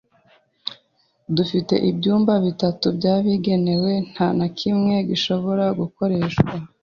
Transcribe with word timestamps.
Dufite 1.35 1.73
ibyumba 1.89 2.33
bitatu 2.45 2.85
byabigenewe, 2.97 3.91
nta 4.11 4.27
na 4.37 4.47
kimwe 4.57 4.95
gishobora 5.09 5.65
gukoreshwa. 5.79 6.49